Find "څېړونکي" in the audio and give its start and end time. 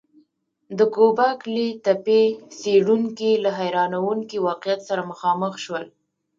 2.59-3.31